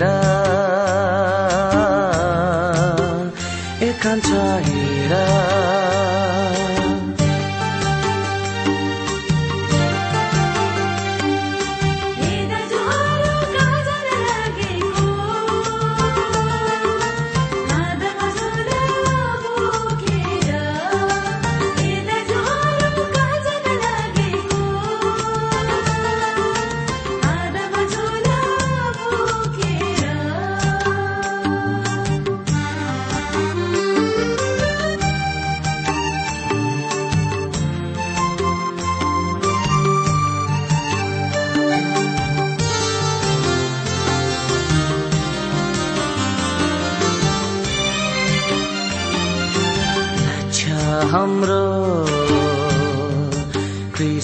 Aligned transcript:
हिँडा 0.00 0.08
एकान्छ 3.88 4.28
हिँडा 4.66 5.69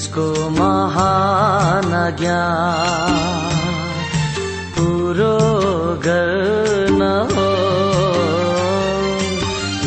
क्रिसको 0.06 0.50
महान 0.50 1.92
ज्ञान 2.18 3.14
पुरो 4.76 5.38
गर्न 6.04 7.02
हो। 7.30 7.46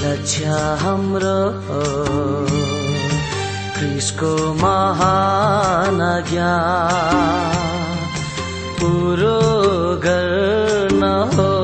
लक्ष्य 0.04 0.58
हाम्रो 0.82 1.38
क्रिसको 3.78 4.34
महान 4.60 6.00
ज्ञान 6.32 7.56
पुरो 8.82 9.40
न 11.00 11.16
हो। 11.36 11.59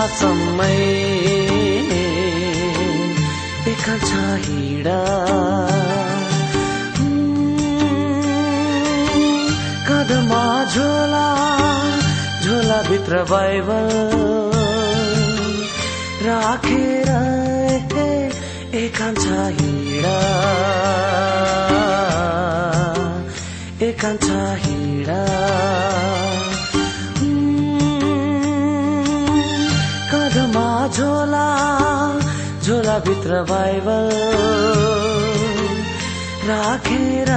सगरमाथासम्मै 0.00 0.76
एकान्छ 3.70 4.10
हिँडा। 4.44 5.00
कदमा 9.88 10.44
झोला 10.74 11.28
झोला 12.44 12.80
भित्र 12.88 13.22
बाइबल 13.30 13.88
राखेर 16.26 17.10
एकान्छ 18.84 19.26
हिँडा। 19.60 20.16
एकान्छ 23.88 24.28
हिँडा। 24.64 25.20
झोला 30.86 31.46
झोला 32.64 32.98
भित्र 32.98 33.42
बाइबल। 33.42 34.08
राखेर 36.48 37.30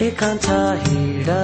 एकान्छ 0.00 0.46
हिँडा। 0.50 1.42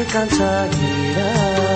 एकान्छ 0.00 0.40
हिँडा। 0.74 1.67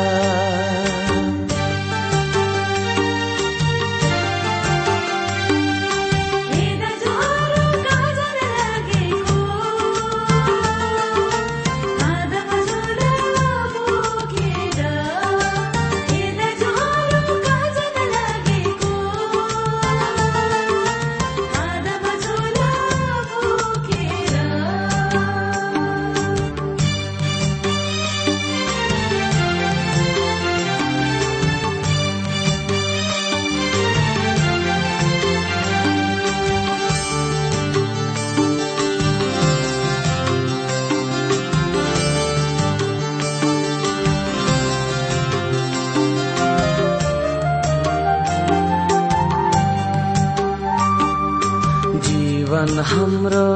हाम्रो 52.92 53.50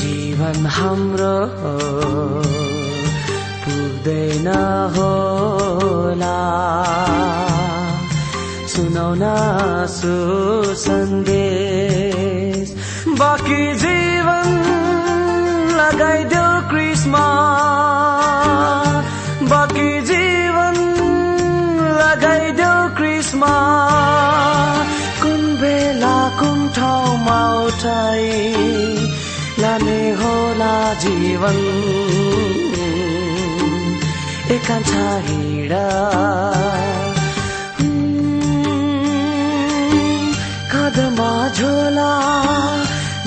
जीवन 0.00 0.58
हाम्रो 0.76 1.36
पुग्दैन 3.64 4.48
होला। 4.96 6.38
सुनाउन 8.74 9.24
सुसन्देश 9.98 11.37
जीवन। 31.38 31.58
एकान्छ 34.54 34.92
हिँडा। 35.26 35.84
कदमा 40.72 41.30
झोला 41.58 42.10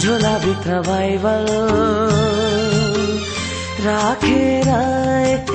झोला 0.02 0.34
भित्र 0.46 0.80
बाइबल 0.88 1.48
राखेर 3.86 4.70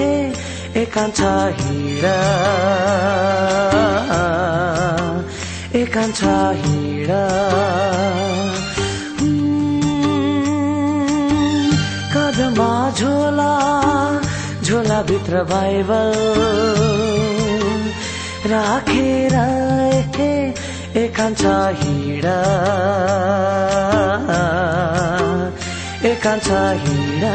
ए 0.01 0.13
एकान्छ 0.83 1.21
हिँडा। 1.61 2.17
एकान्छ 5.83 6.21
हिँडा। 6.65 7.23
कदमा 12.37 12.91
झोला 12.99 13.53
झोला 14.65 15.03
भित्र 15.03 15.43
बाइबल। 15.43 16.13
राखेर 18.53 19.37
एकान्छ 20.97 21.45
हिँडा। 21.81 22.37
एकान्छ 26.05 26.49
हिँडा। 26.85 27.35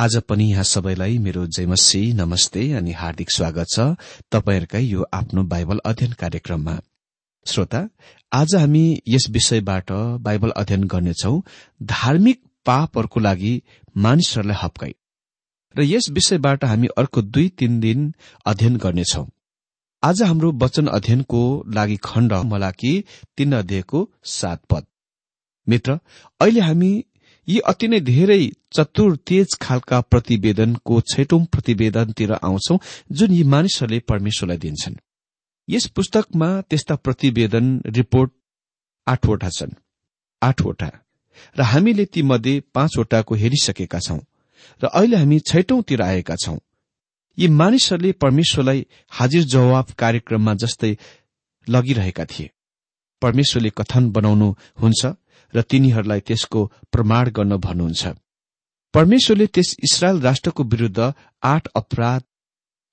आज 0.00 0.16
पनि 0.16 0.44
यहाँ 0.50 0.62
सबैलाई 0.64 1.18
मेरो 1.18 1.46
जयमसी 1.46 2.12
नमस्ते 2.12 2.72
अनि 2.72 2.92
हार्दिक 2.92 3.30
स्वागत 3.30 3.66
छ। 3.68 3.80
तपाईँहरूकै 4.32 4.80
यो 4.80 5.04
आफ्नो 5.12 5.42
बाइबल 5.42 5.80
अध्ययन 5.84 6.12
कार्यक्रममा। 6.12 6.76
श्रोता 7.46 7.88
आज 8.32 8.54
हामी 8.54 9.02
यस 9.08 9.26
विषयबाट 9.30 9.92
बाइबल 10.20 10.50
अध्ययन 10.50 10.84
गर्नेछौ 10.84 11.42
धार्मिक 11.82 12.40
पापहरूको 12.66 13.20
लागि 13.20 13.52
मानिसहरूलाई 13.96 14.56
हप्काई। 14.62 14.94
र 15.76 15.82
यस 15.82 16.08
विषयबाट 16.10 16.64
हामी 16.64 16.88
अर्को 16.96 17.22
दुई 17.22 17.48
तीन 17.48 17.80
दिन 17.80 18.14
अध्ययन 18.46 18.76
गर्नेछौ। 18.76 19.26
आज 20.02 20.22
हाम्रो 20.22 20.52
वचन 20.52 20.86
अध्ययनको 20.86 21.42
लागि 21.74 21.96
खण्ड 22.04 22.32
मलाकी 22.32 23.04
तीन 23.36 23.52
अध्यायको 23.52 24.08
सात 24.24 24.64
पद। 24.70 24.86
मित्र 25.66 25.98
अहिले 26.40 26.60
हामी 26.60 27.04
यी 27.50 27.58
अति 27.58 27.88
नै 27.88 28.00
धेरै 28.00 28.42
चतुर 28.72 29.16
तेज 29.16 29.48
खालका 29.60 30.00
प्रतिवेदनको 30.00 31.00
छैटौं 31.00 31.44
प्रतिवेदनतिर 31.44 32.32
आउँछौ 32.32 32.78
जुन 33.12 33.30
यी 33.32 33.44
मानिसहरूले 33.44 33.98
परमेश्वरलाई 34.00 34.58
दिन्छन्। 34.58 34.96
यस 35.68 35.86
पुस्तकमा 35.86 36.48
त्यस्ता 36.60 36.94
प्रतिवेदन 36.96 37.66
रिपोर्ट 37.86 38.30
आठवटा 39.06 39.48
छन्। 39.48 39.78
आठवटा। 40.42 40.90
र 41.58 41.62
हामीले 41.62 42.04
ती 42.04 42.22
मध्ये 42.22 42.62
पाँचवटाको 42.74 43.34
हेरिसकेका 43.34 43.98
छौं। 43.98 44.18
र 44.82 44.86
अहिले 44.86 45.16
हामी 45.16 45.38
छैटौंतिर 45.40 46.02
आएका 46.02 46.36
छौं। 46.36 46.58
यी 47.38 47.48
मानिसहरूले 47.48 48.12
परमेश्वरलाई 48.12 48.86
हाजिर 49.10 49.42
जवाब 49.44 49.86
कार्यक्रममा 49.98 50.54
जस्तै 50.54 50.92
लगिरहेका 51.68 52.24
थिए। 52.24 52.50
परमेश्वरले 53.22 53.70
कथन 53.70 54.10
बनाउनु 54.10 54.54
हुन्छ? 54.82 55.06
र 55.54 55.62
तिनीहरूलाई 55.62 56.20
त्यसको 56.20 56.60
प्रमाण 56.92 57.24
गर्न 57.36 57.56
भन्नुहुन्छ। 57.56 58.02
परमेश्वरले 58.94 59.46
त्यस 59.46 59.68
इसरायल 59.86 60.20
राष्ट्रको 60.20 60.62
विरूद्ध 60.64 61.00
आठ 61.42 61.68
अपराध 61.76 62.22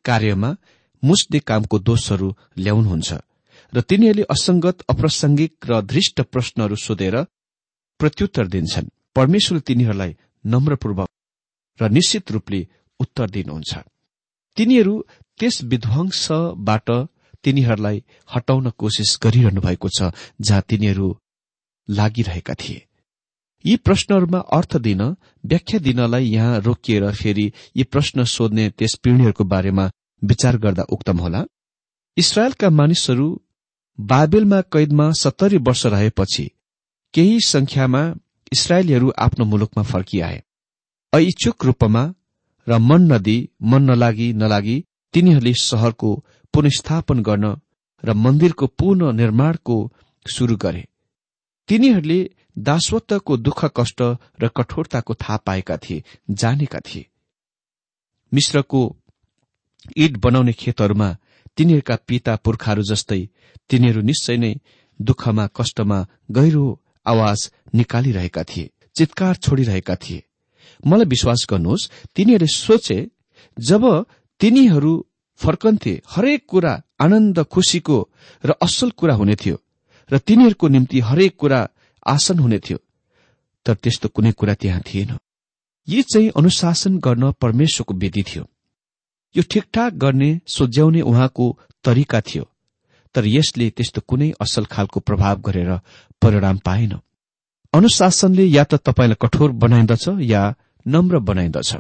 कार्यमा 0.06 0.50
मुस्ने 1.04 1.40
कामको 1.40 1.78
दोषहरू 1.80 2.28
ल्याउनुहुन्छ 2.58 3.10
र 3.74 3.82
तिनीहरूले 3.90 4.24
असंगत 4.30 4.78
अप्रासंगिक 4.90 5.54
र 5.70 5.82
धृष्ट 5.84 6.22
प्रश्नहरू 6.34 6.76
सोधेर 6.78 7.16
प्रत्युत्तर 8.00 8.46
दिन्छन्। 8.48 8.94
परमेश्वरले 9.16 9.66
तिनीहरूलाई 9.68 10.12
नम्रपूर्वक 10.46 11.10
र 11.80 11.90
निश्चित 11.90 12.32
रूपले 12.32 12.60
उत्तर 13.00 13.30
दिनुहुन्छ। 13.30 13.74
तिनीहरू 14.58 14.94
त्यस 15.40 15.56
विध्वंसबाट 15.64 16.90
तिनीहरूलाई 17.44 17.98
हटाउन 18.36 18.70
कोसिस 18.78 19.18
गरिरहनु 19.24 19.62
भएको 19.62 19.88
छ 19.90 20.00
जहाँ 20.42 20.62
तिनीहरू 20.70 21.08
लागिरहेका 21.90 22.54
थिए। 22.54 22.86
यी 23.66 23.76
प्रश्नहरूमा 23.78 24.40
अर्थ 24.54 24.78
दिन 24.78 25.02
व्याख्या 25.46 25.80
दिनलाई 25.80 26.26
यहाँ 26.26 26.60
रोकिएर 26.60 27.12
फेरि 27.12 27.52
यी 27.78 27.84
प्रश्न 27.84 28.24
सोध्ने 28.26 28.70
त्यस 28.70 28.96
पिँढीहरूको 29.04 29.44
बारेमा 29.44 29.90
विचार 30.22 30.58
गर्दा 30.58 30.84
उक्तम 30.90 31.18
होला। 31.18 31.44
इसरायलका 32.18 32.70
मानिसहरू 32.70 33.28
बाबेलमा 34.00 34.62
कैदमा 34.74 35.12
सत्तरी 35.14 35.58
वर्ष 35.58 35.86
रहेपछि 35.86 36.46
केही 37.14 37.40
संख्यामा 37.46 38.02
इसरायलीहरू 38.52 39.12
आफ्नो 39.18 39.46
मुलुकमा 39.46 39.84
फर्किआए। 39.84 40.42
अइच्छुक 41.14 41.66
रूपमा 41.66 42.04
र 42.68 42.78
मन 42.80 43.12
नदी 43.12 43.38
मन 43.64 43.84
नलागी 43.84 44.32
नलागी 44.34 44.78
तिनीहरूले 45.14 45.54
शहरको 45.62 46.12
पुनस्थापन 46.54 47.20
गर्न 47.24 47.56
र 48.04 48.14
मन्दिरको 48.16 48.68
पुनः 48.80 49.12
निर्माणको 49.12 49.78
शुरू 50.26 50.56
गरे। 50.58 50.84
तिनीहरूले 51.70 52.20
दासत्वको 52.60 53.38
दुःख 53.38 53.60
कष्ट 53.78 54.02
र 54.42 54.48
कठोरताको 54.48 55.14
थाहा 55.14 55.38
पाएका 55.38 55.78
थिए 55.78 56.04
जानेका 56.32 56.80
थिए। 56.80 57.06
मिश्रको 58.32 58.82
ईट 59.98 60.18
बनाउने 60.18 60.54
खेतहरूमा 60.54 61.10
तिनीहरूका 61.58 61.96
पिता 62.08 62.36
पुर्खाहरू 62.36 62.84
जस्तै 62.84 63.22
तिनीहरू 63.70 64.02
निश्चय 64.02 64.38
नै 64.38 64.54
दुःखमा 65.00 65.46
कष्टमा 65.48 66.00
गहिरो 66.32 66.66
आवाज 67.06 67.40
निकालिरहेका 67.76 68.44
थिए 68.44 68.72
चितकार 68.96 69.36
छोडिरहेका 69.36 69.96
थिए। 69.96 70.24
मलाई 70.84 71.06
विश्वास 71.06 71.46
गर्नुहोस् 71.50 71.90
तिनीहरूले 72.16 72.54
सोचे 72.54 72.98
जब 73.58 73.84
तिनीहरू 74.42 74.94
फर्कन्थे 75.40 75.94
हरेक 76.10 76.46
कुरा 76.48 76.74
आनन्द 77.00 77.40
खुशीको 77.44 77.98
र 78.44 78.52
असल 78.62 78.90
कुरा 78.90 79.16
हुने 79.16 79.36
थियो। 79.36 79.58
र 80.12 80.18
तिनीहरूको 80.18 80.68
निम्ति 80.68 81.00
हरेक 81.00 81.36
कुरा 81.36 81.70
आसन 82.08 82.40
हुने 82.40 82.60
थियो। 82.60 82.78
तर 83.66 83.74
त्यस्तो 83.74 84.10
कुनै 84.10 84.32
कुरा 84.32 84.54
त्यहाँ 84.54 84.82
थिएन। 84.82 85.18
यी 85.88 86.02
चाहिँ 86.02 86.30
अनुशासन 86.30 86.98
गर्न 86.98 87.32
परमेश्वरको 87.32 87.94
विधि 87.94 88.24
थियो। 88.24 88.46
यो 89.36 89.44
ठिकठाक 89.52 89.94
गर्ने 89.94 90.40
सोझ्याउने 90.48 91.02
उहाँको 91.02 91.60
तरिका 91.84 92.22
थियो। 92.22 92.50
तर 93.16 93.26
यसले 93.26 93.70
त्यस्तो 93.70 94.02
कुनै 94.08 94.32
असल 94.42 94.66
खालको 94.66 95.00
प्रभाव 95.00 95.42
गरेर 95.42 95.80
परिणाम 96.22 96.58
पाएन। 96.58 97.00
अनुशासनले 97.74 98.46
या 98.46 98.64
त 98.64 98.76
तपाईँलाई 98.76 99.16
कठोर 99.22 99.52
बनाइदछ 99.52 100.10
या 100.22 100.56
नम्र 100.88 101.20
बनाइदछ। 101.20 101.76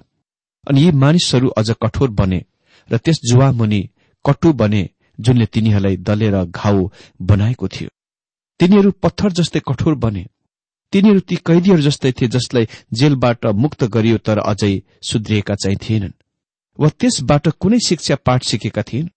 अनि 0.67 0.81
यी 0.81 0.91
मानिसहरू 0.91 1.47
अझ 1.49 1.71
कठोर 1.71 2.09
बने 2.09 2.45
र 2.91 2.97
त्यस 2.97 3.17
जुवा 3.31 3.51
मुनि 3.51 3.89
कटु 4.25 4.53
बने 4.53 4.89
जुनले 5.19 5.45
तिनीहरूलाई 5.45 5.97
दलेर 5.97 6.43
घाउ 6.43 6.89
बनाएको 7.21 7.67
थियो। 7.67 7.89
तिनीहरू 8.59 8.91
पत्थर 8.91 9.31
जस्तै 9.31 9.59
कठोर 9.67 9.95
बने। 9.95 10.25
तिनीहरू 10.93 11.19
ती 11.19 11.35
कैदीहरू 11.35 11.81
जस्तै 11.81 12.11
थिए 12.11 12.27
जसलाई 12.27 12.67
जेलबाट 12.93 13.45
मुक्त 13.45 13.83
गरियो 13.83 14.17
तर 14.17 14.37
अझै 14.39 14.73
सुध्रिएका 15.01 15.55
चाहिँ 15.55 15.77
थिएनन्। 15.77 16.17
वा 16.79 16.89
त्यसबाट 16.89 17.47
कुनै 17.61 17.79
शिक्षा 17.87 18.15
पाठ 18.15 18.43
सिकेका 18.43 18.81
थिएन। 18.81 19.09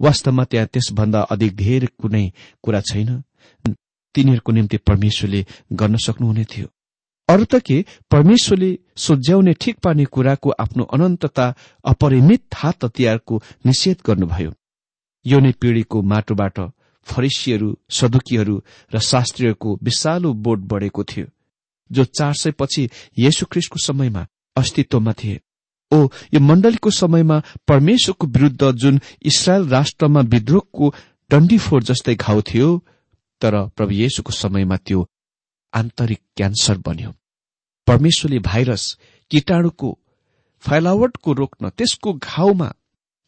वास्तवमा 0.00 0.44
त्यहाँ 0.44 0.66
त्यसभन्दा 0.66 1.20
अधिक 1.20 1.56
धेरै 1.56 1.88
कुनै 1.98 2.24
कुरा 2.62 2.80
छैन। 2.80 3.22
तिनीहरूको 4.14 4.52
निम्ति 4.52 4.76
परमेश्वरले 4.76 5.40
गर्न 5.72 5.96
सक्नुहुने 5.96 6.44
थियो। 6.44 6.68
अरू 7.28 7.44
त 7.44 7.54
के? 7.58 7.84
परमेश्वरले 8.10 8.70
सोझ्याउने 8.96 9.52
ठिक 9.52 9.76
पार्ने 9.78 10.04
कुराको 10.04 10.50
आफ्नो 10.50 10.84
अनन्तता 10.84 11.46
अपरिमित 11.84 12.44
हात 12.54 12.84
हतियारको 12.84 13.42
निषेध 13.66 13.96
गर्नुभयो। 14.06 14.52
यो 15.26 15.38
नै 15.40 15.52
पीढ़ीको 15.52 16.02
माटोबाट 16.02 16.58
फरिसीहरू 17.06 17.68
सदुकीहरू 17.90 18.56
र 18.94 18.98
शास्त्रीहरूको 19.00 19.78
विशालु 19.82 20.32
बोट 20.44 20.58
बढेको 20.70 21.04
थियो 21.04 21.26
जो 21.90 22.04
चार 22.18 22.34
सय 22.34 22.50
पछि 22.60 22.88
येशुख्रिस्टको 23.18 23.78
समयमा 23.78 24.26
अस्तित्वमा 24.56 25.12
थिए। 25.12 25.40
ओ 25.92 25.98
यो 26.34 26.40
मण्डलीको 26.40 26.90
समयमा 26.90 27.36
परमेश्वरको 27.68 28.26
विरूद्ध 28.26 28.70
जुन 28.82 29.00
इसरायल 29.22 29.68
राष्ट्रमा 29.68 30.20
विद्रोहको 30.32 30.94
डण्डीफोर 31.30 31.82
जस्तै 31.82 32.14
घाउ 32.14 32.40
थियो 32.48 32.70
तर 33.42 33.54
प्रभु 33.76 33.92
येशुको 33.94 34.32
समयमा 34.32 34.76
त्यो 34.86 35.06
आन्तरिक 35.72 36.20
क्यान्सर 36.36 36.78
बन्यो। 36.86 37.10
परमेश्वरले 37.86 38.38
भाइरस 38.48 38.84
कीटाणुको 39.30 39.88
फैलावटको 40.64 41.32
रोक्न 41.32 41.68
त्यसको 41.78 42.12
घाउमा 42.12 42.68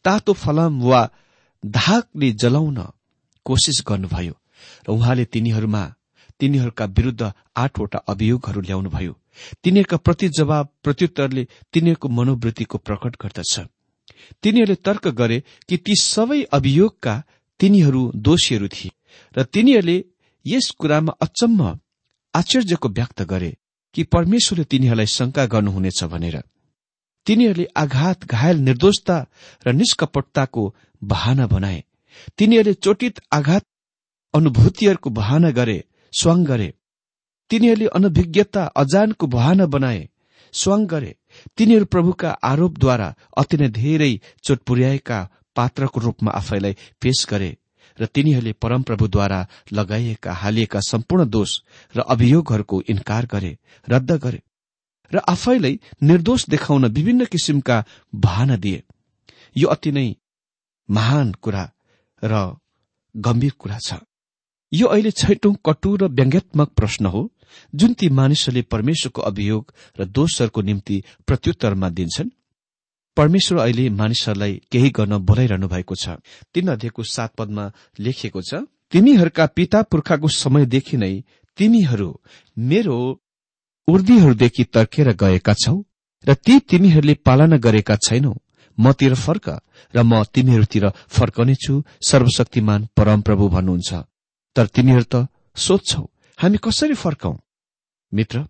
तातो 0.05 0.33
फलाम 0.33 0.81
वा 0.83 1.01
धाकले 1.63 2.33
जलाउन 2.43 2.79
कोसिस 3.49 3.79
गर्नुभयो 3.89 4.35
र 4.85 4.91
उहाँले 4.91 5.25
तिनीहरूमा 5.25 5.83
तिनीहरूका 6.41 6.85
विरूद्ध 6.97 7.33
आठवटा 7.57 7.99
अभियोगहरू 8.09 8.61
ल्याउनुभयो। 8.61 9.13
तिनीहरूका 9.65 9.97
प्रति 9.97 10.29
जवाब 10.29 10.69
प्रत्युत्तरले 10.85 11.47
तिनीहरूको 11.73 12.09
मनोवृत्तिको 12.09 12.79
प्रकट 12.79 13.17
गर्दछ। 13.23 13.55
तिनीहरूले 14.43 14.75
तर्क 14.85 15.09
गरे 15.15 15.39
कि 15.69 15.77
ती 15.77 15.95
सबै 16.03 16.43
अभियोगका 16.53 17.15
तिनीहरू 17.61 18.03
दोषीहरू 18.17 18.69
थिए 18.69 18.91
र 19.37 19.43
तिनीहरूले 19.45 19.97
यस 20.47 20.71
कुरामा 20.79 21.13
अचम्म 21.21 21.79
आश्चर्यको 22.35 22.89
व्यक्त 22.89 23.23
गरे 23.23 23.51
कि 23.95 24.03
परमेश्वरले 24.05 24.65
तिनीहरूलाई 24.65 25.07
शंका 25.07 25.45
गर्नुहुनेछ 25.47 26.05
भनेर। 26.05 26.37
तिनीहरूले 27.27 27.67
आघात 27.77 28.25
घायल 28.25 28.57
निर्दोषता 28.59 29.17
र 29.67 29.73
निष्कपटताको 29.73 30.63
बहाना 31.03 31.47
बनाए। 31.47 31.83
तिनीहरूले 32.39 32.75
चोटित 32.75 33.21
आघात 33.33 33.65
अनुभूतिहरूको 34.35 35.11
बहाना 35.11 35.51
गरे 35.51 35.79
स्वाङ 36.13 36.45
गरे। 36.45 36.69
तिनीहरूले 37.51 37.87
अनभिज्ञता 37.87 38.63
अजानको 38.77 39.27
बहाना 39.27 39.67
बनाए 39.67 40.09
स्वाङ 40.55 40.87
गरे। 40.87 41.15
तिनीहरू 41.57 41.85
प्रभुका 41.85 42.31
आरोपद्वारा 42.43 43.15
अति 43.37 43.57
नै 43.57 43.69
धेरै 43.69 44.13
चोट 44.45 44.59
पुर्याएका 44.63 45.19
पात्रको 45.57 46.01
रूपमा 46.01 46.31
आफैलाई 46.31 46.77
पेश 47.01 47.27
गरे 47.31 47.51
र 47.99 48.07
तिनीहरूले 48.07 48.53
परमप्रभुद्वारा 48.53 49.41
लगाइएका 49.73 50.33
हालिएका 50.33 50.81
सम्पूर्ण 50.81 51.29
दोष 51.29 51.51
र 51.95 52.01
अभियोगहरूको 52.09 52.83
इन्कार 52.89 53.27
गरे 53.27 53.53
रद्द 53.89 54.13
गरे 54.25 54.41
र 55.13 55.19
आफैलाई 55.29 55.81
निर्दोष 56.03 56.49
देखाउन 56.49 56.87
विभिन्न 56.87 57.25
किसिमका 57.25 57.85
बहाना 58.15 58.57
दिए। 58.57 58.83
यो 59.57 59.69
अति 59.69 59.93
नै 59.93 60.09
महान 60.89 61.33
कुरा 61.43 61.65
र 62.23 62.57
गम्भीर 63.15 63.53
कुरा 63.59 63.79
छ। 63.79 64.01
यो 64.73 64.87
अहिले 64.87 65.11
छैटौं 65.11 65.55
कटु 65.65 65.97
र 65.97 66.09
व्यङ्ग्यात्मक 66.11 66.69
प्रश्न 66.77 67.07
हो 67.07 67.21
जुन 67.75 67.93
ती 67.93 68.09
मानिसहरूले 68.11 68.63
परमेश्वरको 68.63 69.23
अभियोग 69.23 69.73
र 69.99 70.05
दोषहरूको 70.07 70.61
निम्ति 70.63 70.97
प्रत्युत्तरमा 71.27 71.89
दिन्छन्। 71.89 72.31
परमेश्वर 73.17 73.59
अहिले 73.59 73.89
मानिसहरूलाई 73.91 74.55
केही 74.73 74.91
गर्न 74.91 75.17
बोलाइरहनु 75.19 75.69
भएको 75.69 75.95
छ। 75.95 76.21
तीन 76.55 76.69
अध्ययको 76.69 77.03
सात 77.03 77.35
पदमा 77.39 77.65
लेखिएको 77.99 78.41
छ 78.43 78.63
तिमीहरूका 78.93 79.47
पिता 79.47 79.83
पुर्खाको 79.83 80.29
समयदेखि 80.29 80.97
नै 80.97 81.15
तिमीहरू 81.59 82.11
मेरो 82.57 82.99
उर्दीहरूदेखि 83.89 84.65
तर्केर 84.65 85.09
गएका 85.15 85.55
छौ 85.55 85.77
र 86.25 86.35
ती 86.35 86.59
तिमीहरूले 86.61 87.15
पालना 87.27 87.57
गरेका 87.57 87.97
छैनौ। 87.97 88.33
मतिर 88.79 89.15
फर्क 89.15 89.49
र 89.95 90.03
म 90.03 90.23
तिमीहरूतिर 90.25 90.89
फर्कनेछु 91.09 91.75
सर्वशक्तिमान 92.09 92.89
परमप्रभु 92.97 93.49
भन्नुहुन्छ। 93.49 93.91
तर 94.57 94.67
तिमीहरू 94.67 95.05
त 95.13 95.29
सोध्छौ 95.57 96.03
हामी 96.39 96.59
कसरी 96.65 96.95
फर्कौं? 96.95 97.35
मित्र 98.13 98.45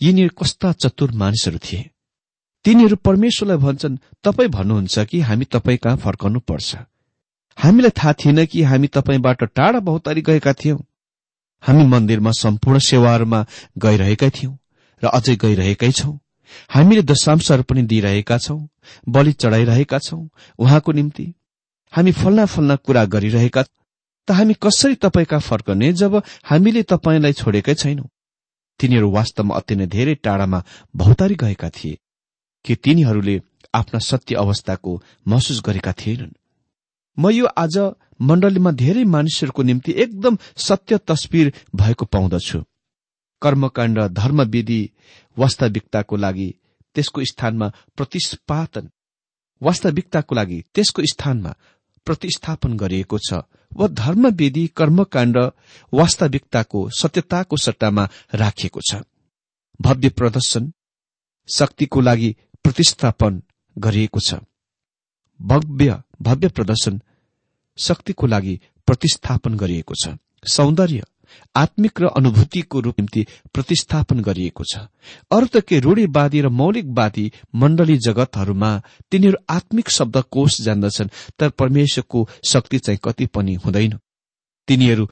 यिनीहरू 0.00 0.34
कस्ता 0.38 0.72
चतुर 0.72 1.10
मानिसहरू 1.12 1.58
थिए। 1.58 1.90
तिनीहरू 2.64 2.96
परमेश्वरलाई 2.96 3.56
भन्छन् 3.56 4.00
तपाईँ 4.24 4.50
भन्नुहुन्छ 4.50 4.98
कि 4.98 5.20
हामी 5.20 5.44
तपाईँ 5.44 5.78
कहाँ 5.78 5.96
फर्कनु 5.96 6.40
पर्छ 6.40 6.76
हामीलाई 7.58 7.90
थाहा 7.90 8.12
थिएन 8.12 8.44
कि 8.46 8.62
हामी 8.62 8.86
तपाईँबाट 8.86 9.44
टाढा 9.56 9.80
बहुतारी 9.80 10.22
गएका 10.22 10.52
थियौं। 10.52 10.78
हामी 11.62 11.84
मन्दिरमा 11.84 12.30
सम्पूर्ण 12.30 12.78
सेवाहरूमा 12.78 13.40
गइरहेका 13.78 14.28
थियौं 14.30 14.54
र 15.02 15.06
अझै 15.08 15.36
गइरहेकै 15.36 15.90
छौं। 15.92 16.16
हामीले 16.70 17.02
दशांशहरू 17.02 17.62
पनि 17.62 17.82
दिइरहेका 17.82 18.38
छौं 18.38 18.60
बलि 19.08 19.32
चढाइरहेका 19.32 19.98
छौं 19.98 20.22
उहाँको 20.58 20.92
निम्ति। 20.92 21.26
हामी 21.92 22.12
फल्ना 22.12 22.44
फल्ना 22.46 22.76
कुरा 22.76 23.04
गरिरहेका 23.04 23.62
त 24.28 24.30
हामी 24.30 24.54
कसरी 24.62 24.94
तपाईँका 24.94 25.38
फर्कने 25.38 25.92
जब 25.92 26.22
हामीले 26.44 26.82
तपाईँलाई 26.82 27.32
छोडेकै 27.32 27.74
छैनौं? 27.74 28.08
तिनीहरू 28.80 29.10
वास्तवमा 29.10 29.56
अति 29.56 29.74
नै 29.76 29.86
धेरै 29.86 30.14
टाढामा 30.14 30.62
भौतारी 30.96 31.34
गएका 31.34 31.70
थिए 31.70 31.98
कि 32.64 32.74
तिनीहरूले 32.74 33.40
आफ्ना 33.74 33.98
सत्य 34.00 34.34
अवस्थाको 34.34 35.02
महसुस 35.28 35.62
गरेका 35.66 35.92
थिएनन्। 35.92 36.32
म 37.18 37.30
यो 37.30 37.46
आज 37.46 37.76
मण्डलीमा 38.20 38.70
धेरै 38.70 39.04
मानिसहरूको 39.04 39.62
निम्ति 39.62 39.92
एकदम 39.92 40.38
सत्य 40.56 40.98
तस्विर 40.98 41.52
भएको 41.76 42.04
पाउँदछु। 42.04 42.58
कर्मकाण्ड 43.42 43.98
धर्मविधि 44.12 44.82
वास्तविकताको 45.40 46.16
लागि 46.16 46.48
त्यसको 46.96 47.24
स्थानमा 47.24 47.68
प्रतिस्पादन 47.96 48.90
वास्तविकताको 49.62 50.34
लागि 50.34 50.62
त्यसको 50.74 51.02
स्थानमा 51.12 51.54
प्रतिस्थापन 52.06 52.76
गरिएको 52.76 53.18
छ 53.28 53.42
वा 53.76 53.86
धर्मविधि 53.94 54.66
कर्मकाण्ड 54.76 55.36
वास्तविकताको 55.92 56.88
सत्यताको 56.90 57.56
सट्टामा 57.56 58.08
राखिएको 58.34 58.80
छ। 58.80 59.02
भव्य 59.80 60.08
प्रदर्शन 60.08 60.72
शक्तिको 61.48 62.00
लागि 62.00 62.30
प्रतिस्थापन 62.64 63.42
गरिएको 63.76 64.20
छ। 64.20 64.34
भव्य 65.40 66.02
भव्य 66.22 66.48
प्रदर्शन 66.48 67.00
शक्तिको 67.78 68.26
लागि 68.26 68.60
प्रतिस्थापन 68.86 69.54
गरिएको 69.54 69.94
छ। 69.94 70.16
सौन्दर्य 70.48 71.04
आत्मिक 71.56 72.00
र 72.00 72.06
अनुभूतिको 72.16 72.80
रूप 72.80 73.00
निम्ति 73.00 73.26
प्रतिस्थापन 73.54 74.20
गरिएको 74.20 74.64
छ। 74.64 74.78
अरू 75.30 75.46
त 75.46 75.60
के 75.60 75.80
रूढीवादी 75.80 76.40
र 76.40 76.48
मौलिकवादी 76.48 77.32
मण्डली 77.54 77.96
जगतहरूमा 77.98 78.70
तिनीहरू 79.10 79.38
आत्मिक 79.50 79.90
शब्द 79.90 80.16
कोष 80.30 80.60
जान्दछन् 80.60 81.14
तर 81.38 81.48
परमेश्वरको 81.50 82.28
शक्ति 82.44 82.78
चाहिँ 82.78 83.00
कति 83.04 83.26
पनि 83.26 83.54
हुँदैन। 83.54 83.98
तिनीहरू 84.68 85.08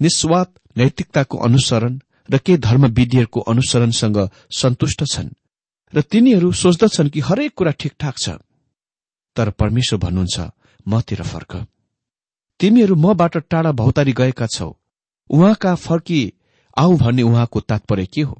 निस्वाद 0.00 0.48
नैतिकताको 0.76 1.38
अनुसरण 1.38 1.98
र 2.30 2.38
के 2.38 2.56
धर्मविधिहरूको 2.56 3.40
अनुसरणसँग 3.40 4.18
सन्तुष्ट 4.56 5.04
छन् 5.04 5.30
र 5.94 6.00
तिनीहरू 6.02 6.52
सोच्दछन् 6.52 7.08
कि 7.08 7.20
हरेक 7.20 7.54
कुरा 7.54 7.70
ठिकठाक 7.70 8.16
छ। 8.18 8.28
तर 9.36 9.50
परमेश्वर 9.50 9.98
भन्नुहुन्छ 9.98 10.50
मतिर 10.86 11.22
फर्क। 11.22 11.66
तिमीहरू 12.60 12.94
मबाट 12.94 13.36
टाढा 13.36 13.72
भौतारी 13.72 14.12
गएका 14.12 14.46
छौ। 14.46 14.77
उहाँका 15.30 15.74
फर्की 15.74 16.32
आऊ 16.78 16.96
भन्ने 16.96 17.22
उहाँको 17.22 17.60
तात्पर्य 17.60 18.06
के 18.06 18.22
हो? 18.22 18.38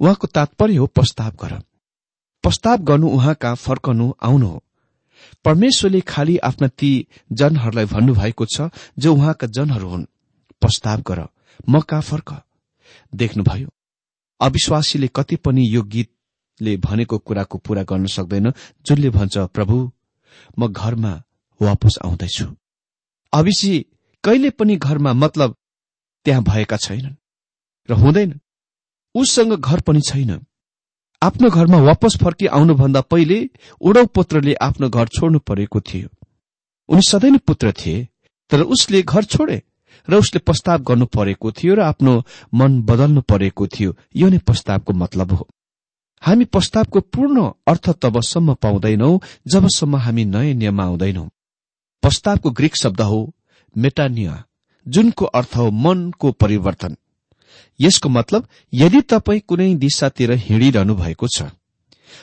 उहाँको 0.00 0.26
तात्पर्य 0.26 0.76
हो 0.76 0.86
प्रस्ताव 0.86 1.32
गर। 1.42 1.52
प्रस्ताव 2.44 2.78
गर्नु 2.78 3.08
उहाँका 3.08 3.54
फर्कनु 3.54 4.12
आउनु 4.22 4.46
हो। 4.46 4.62
परमेश्वरले 5.44 6.00
खालि 6.00 6.36
आफ्ना 6.38 6.68
ती 6.68 7.06
जनहरूलाई 7.32 7.84
भन्नुभएको 7.84 8.46
छ 8.46 8.70
जो 8.98 9.14
उहाँका 9.14 9.46
जनहरू 9.46 9.88
हुन्। 9.88 10.06
प्रस्ताव 10.60 11.00
गर 11.00 11.26
म 11.68 11.80
कहाँ 11.80 12.02
फर्क। 12.02 12.42
देख्नुभयो 13.14 13.68
अविश्वासीले 14.40 15.08
कति 15.08 15.36
पनि 15.36 15.66
यो 15.68 15.82
गीतले 15.82 16.76
भनेको 16.76 17.18
कुराको 17.18 17.58
पूरा 17.58 17.82
गर्न 17.82 18.06
सक्दैन 18.06 18.52
जुनले 18.86 19.10
भन्छ 19.10 19.38
प्रभु 19.38 19.90
म 20.58 20.68
घरमा 20.68 21.22
वापस 21.60 21.98
आउँदैछु। 22.04 22.46
अविशी 23.32 23.86
कहिले 24.24 24.50
पनि 24.50 24.76
घरमा 24.76 25.12
मतलब 25.12 25.56
त्यहाँ 26.24 26.42
भएका 26.42 26.76
छैनन् 26.76 27.14
र 27.88 27.94
हुँदैन। 27.94 28.40
उससँग 29.14 29.52
घर 29.52 29.80
पनि 29.80 30.00
छैन। 30.00 30.30
आफ्नो 31.22 31.50
घरमा 31.50 31.78
वापस 31.78 32.16
फर्की 32.22 32.46
आउनुभन्दा 32.46 33.00
पहिले 33.00 33.38
उडौ 33.80 34.04
पुत्रले 34.06 34.54
आफ्नो 34.54 34.88
घर 34.88 35.08
छोड्नु 35.08 35.38
परेको 35.38 35.80
थियो। 35.80 36.08
उनी 36.88 37.02
सधैँ 37.08 37.30
नै 37.30 37.38
पुत्र 37.38 37.72
थिए 37.72 38.08
तर 38.50 38.60
उसले 38.62 39.02
घर 39.02 39.24
छोडे 39.24 39.62
र 40.08 40.14
उसले 40.14 40.38
प्रस्ताव 40.38 40.82
गर्नु 40.82 41.06
परेको 41.06 41.52
थियो 41.52 41.74
र 41.74 41.80
आफ्नो 41.80 42.12
मन 42.54 42.80
बदल्नु 42.82 43.20
परेको 43.20 43.66
थियो। 43.66 43.96
यो 44.16 44.28
नै 44.28 44.38
प्रस्तावको 44.38 44.92
मतलब 44.92 45.32
हो। 45.32 45.48
हामी 46.22 46.44
प्रस्तावको 46.44 47.00
पूर्ण 47.00 47.50
अर्थ 47.66 47.90
तबसम्म 48.02 48.54
पाउँदैनौ 48.54 49.12
जबसम्म 49.46 49.96
हामी 49.96 50.24
नयाँ 50.24 50.54
नियममा 50.54 50.84
आउँदैनौ। 50.84 51.24
प्रस्तावको 52.02 52.50
ग्रीक 52.50 52.76
शब्द 52.76 53.00
हो 53.00 53.20
मेटानिया। 53.76 54.44
जुनको 54.86 55.24
अर्थ 55.24 55.56
हो 55.56 55.70
मनको 55.70 56.32
परिवर्तन। 56.32 56.96
यसको 57.80 58.08
मतलब 58.08 58.46
यदि 58.72 59.00
तपाईँ 59.02 59.40
कुनै 59.40 59.74
दिशातिर 59.74 60.32
हिँडिरहनु 60.32 60.94
भएको 60.94 61.26
छ 61.28 61.42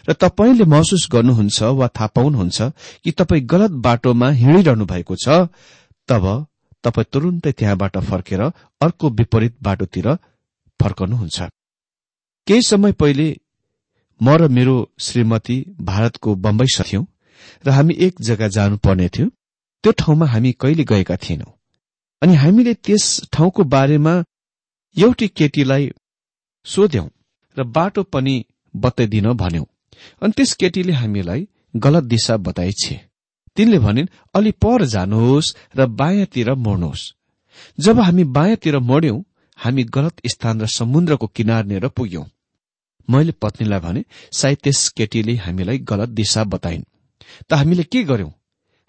र 0.09 0.13
तपाईँले 0.13 0.65
महसुस 0.65 1.07
गर्नुहुन्छ 1.11 1.61
वा 1.75 1.87
थाहा 1.89 2.07
पाउनुहुन्छ 2.15 2.61
कि 3.03 3.11
तपाईँ 3.11 3.41
गलत 3.45 3.71
बाटोमा 3.85 4.29
हिँडिरहनु 4.31 4.85
भएको 4.85 5.15
छ 5.15 5.49
तब 6.09 6.25
तपाईँ 6.83 7.09
तुरुन्तै 7.13 7.51
त्यहाँबाट 7.51 7.97
फर्केर 8.09 8.41
अर्को 8.81 9.09
विपरीत 9.09 9.55
बाटोतिर 9.61 10.07
फर्कनुहुन्छ। 10.79 11.39
केही 12.47 12.61
समय 12.61 12.91
पहिले 12.91 13.27
म 14.21 14.35
र 14.37 14.47
मेरो 14.47 14.75
श्रीमती 14.99 15.57
भारतको 15.81 16.35
बम्बई 16.35 16.65
थियौं 16.79 17.03
र 17.67 17.69
हामी 17.69 17.93
एक 17.99 18.21
जग्गा 18.21 18.47
जानुपर्ने 18.47 19.07
थियो। 19.09 19.27
त्यो 19.83 19.91
ठाउँमा 19.91 20.25
हामी 20.25 20.51
कहिले 20.51 20.83
गएका 20.83 21.15
थिएनौं। 21.17 21.51
अनि 22.21 22.35
हामीले 22.35 22.73
त्यस 22.73 23.05
ठाउँको 23.33 23.63
बारेमा 23.63 24.13
एउटी 24.97 25.27
केटीलाई 25.27 25.89
सोध्यौं 26.65 27.07
र 27.57 27.63
बाटो 27.75 28.03
पनि 28.03 28.35
बताइदिन 28.73 29.27
भन्यौं। 29.33 29.65
अनि 30.21 30.33
त्यस 30.37 30.53
केटीले 30.53 30.93
हामीलाई 30.93 31.47
गलत 31.75 32.03
दिशा 32.03 32.37
बताइछे 32.37 32.95
तिनले 33.57 33.79
भनिन् 33.79 34.11
अलि 34.35 34.51
पर 34.63 34.85
जानुहोस् 34.85 35.53
र 35.77 35.85
बायाँतिर 35.99 36.53
मोड्नुहोस्। 36.65 37.11
जब 37.79 37.99
हामी 37.99 38.23
बायाँतिर 38.35 38.77
मोड्यौं 38.79 39.21
हामी 39.57 39.83
गलत 39.95 40.21
स्थान 40.27 40.61
र 40.61 40.67
समुद्रको 40.67 41.27
किनारनेर 41.27 41.87
पुग्यौं 41.87 42.25
मैले 43.07 43.31
पत्नीलाई 43.41 43.79
भने 43.79 44.03
सायद 44.31 44.57
त्यस 44.63 44.87
केटीले 44.89 45.35
हामीलाई 45.35 45.77
गलत 45.91 46.09
दिशा 46.09 46.43
बताइन्। 46.43 46.83
त 47.49 47.53
हामीले 47.53 47.83
के 47.83 48.03
गर्यौं? 48.03 48.31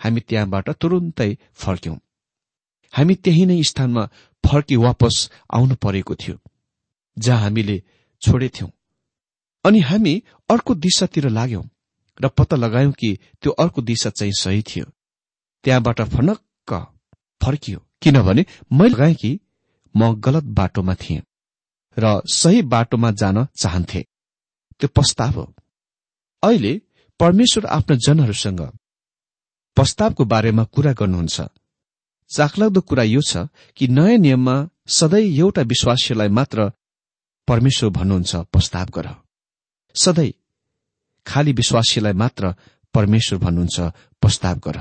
हामी 0.01 0.21
त्यहाँबाट 0.21 0.71
तुरुन्तै 0.71 1.31
फर्क्यौं। 1.55 1.97
हामी 2.93 3.15
त्यही 3.15 3.47
नै 3.47 3.63
स्थानमा 3.63 4.09
फर्की 4.45 4.77
वापस 4.77 5.31
आउनु 5.55 5.75
परेको 5.75 6.15
थियो 6.15 6.37
जहाँ 7.17 7.41
हामीले 7.41 7.83
छोडेथ्यौं 8.23 8.69
अनि 9.65 9.81
हामी 9.81 10.23
अर्को 10.51 10.75
दिशातिर 10.75 11.29
लाग्यौं 11.29 11.63
र 12.21 12.29
पत्ता 12.29 12.57
लगायौं 12.57 12.93
कि 12.93 13.19
त्यो 13.43 13.53
अर्को 13.53 13.83
दिशा 13.83 14.11
चाहिँ 14.11 14.33
सही 14.33 14.63
थियो। 14.63 14.85
त्यहाँबाट 15.65 16.01
फनक्क 16.03 16.73
फर्कियो 17.41 17.79
किनभने 18.03 18.45
मैले 18.73 18.89
लगाएँ 18.89 19.15
कि 19.15 19.41
म 19.95 20.15
गलत 20.21 20.45
बाटोमा 20.45 20.95
थिएँ 20.95 21.23
र 21.97 22.21
सही 22.27 22.63
बाटोमा 22.63 23.11
जान 23.11 23.45
चाहन्थे। 23.57 24.03
त्यो 24.81 24.89
प्रस्ताव 24.89 25.31
हो। 25.31 25.55
अहिले 26.43 26.81
परमेश्वर 27.21 27.67
आफ्ना 27.67 27.97
जनहरूसँग 27.97 28.61
प्रस्तावको 29.77 30.25
बारेमा 30.25 30.65
कुरा 30.65 30.93
गर्नुहुन्छ। 30.93 31.41
चाखलाग्दो 32.31 32.81
कुरा 32.81 33.03
यो 33.03 33.21
छ 33.21 33.49
कि 33.77 33.89
नयाँ 33.89 34.19
नियममा 34.19 34.57
सधैँ 34.89 35.23
एउटा 35.39 35.63
विश्वासीलाई 35.63 36.29
मात्र 36.29 36.71
परमेश्वर 37.49 37.91
भन्नुहुन्छ 37.91 38.37
प्रस्ताव 38.53 38.87
गर। 38.95 39.09
सधैँ 39.95 40.33
खाली 41.27 41.53
विश्वासीलाई 41.53 42.13
मात्र 42.13 42.55
परमेश्वर 42.95 43.39
भन्नुहुन्छ 43.39 43.81
प्रस्ताव 44.23 44.59
गर। 44.59 44.79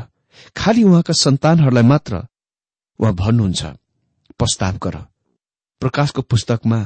खाली 0.57 0.83
उहाँका 0.83 1.13
सन्तानहरूलाई 1.13 1.83
मात्र 1.83 2.21
उहाँ 2.99 3.13
भन्नुहुन्छ 3.15 3.65
प्रस्ताव 4.39 4.77
गर। 4.77 4.95
प्रकाशको 5.81 6.21
पुस्तकमा 6.21 6.79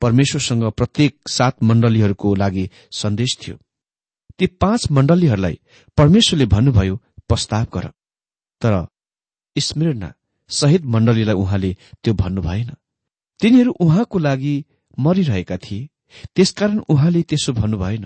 परमेश्वरसँग 0.00 0.64
प्रत्येक 0.70 1.28
सात 1.28 1.62
मण्डलीहरूको 1.62 2.34
लागि 2.34 2.68
सन्देश 2.92 3.36
थियो। 3.42 3.56
ती 4.38 4.46
पाँच 4.46 4.90
मण्डलीहरूलाई 4.90 5.60
परमेश्वरले 5.96 6.46
भन्नुभयो 6.46 6.96
प्रस्ताव 7.28 7.66
गर। 7.74 7.86
तर 8.62 8.86
स्मृणा 9.56 10.12
शहीद 10.50 10.84
मण्डलीलाई 10.84 11.34
उहाँले 11.34 11.76
त्यो 12.04 12.14
भन्नु 12.14 12.42
भएन। 12.42 12.70
तिनीहरू 13.40 13.72
उहाँको 13.80 14.18
लागि 14.18 14.64
मरिरहेका 14.98 15.56
थिए। 15.56 15.88
त्यसकारण 16.34 16.78
उहाँले 16.88 17.22
त्यसो 17.22 17.52
भन्नु 17.52 17.78
भएन। 17.78 18.04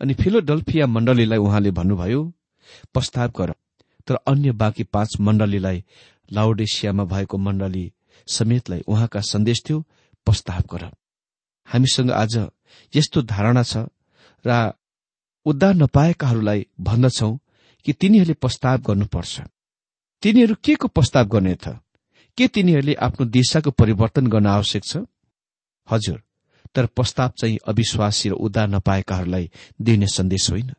अनि 0.00 0.14
फिलोडल्फिया 0.14 0.86
मण्डलीलाई 0.86 1.38
उहाँले 1.38 1.70
भन्नुभयो 1.70 2.22
प्रस्ताव 2.92 3.30
गर 3.38 3.54
तर 4.06 4.14
अन्य 4.26 4.52
बाँकी 4.52 4.84
पाँच 4.84 5.20
मण्डलीलाई 5.20 5.84
लाउडेसियामा 6.32 7.04
भएको 7.04 7.38
मण्डली 7.38 7.92
समेतलाई 8.28 8.80
उहाँका 8.88 9.20
सन्देश 9.20 9.62
थियो 9.68 9.80
प्रस्ताव 10.26 10.62
गर। 10.72 10.90
हामीसँग 11.68 12.10
आज 12.10 12.36
यस्तो 12.94 13.22
धारणा 13.22 13.62
छ 13.62 13.88
र 14.44 14.72
उद्धार 15.46 15.74
नपाएकाहरूलाई 15.74 16.66
भन्दछौ 16.80 17.30
कि 17.86 17.92
तिनीहरूले 17.92 18.34
प्रस्ताव 18.34 18.78
गर्नुपर्छ। 18.78 19.40
तिनीहरू 20.26 20.54
के 20.64 20.74
को 20.74 20.88
प्रस्ताव 20.88 21.26
गर्ने 21.28 21.54
त? 21.54 21.78
के 22.38 22.48
तिनीहरूले 22.48 22.94
आफ्नो 22.94 23.26
दिशाको 23.26 23.70
परिवर्तन 23.70 24.26
गर्न 24.26 24.46
आवश्यक 24.46 24.84
छ? 24.84 24.96
हजुर 25.90 26.22
तर 26.74 26.86
प्रस्ताव 26.86 27.30
चाहिँ 27.38 27.58
अविश्वासी 27.66 28.28
र 28.28 28.32
उद्धार 28.32 28.68
नपाएकाहरूलाई 28.68 29.50
दिने 29.80 30.06
सन्देश 30.06 30.50
होइन। 30.50 30.72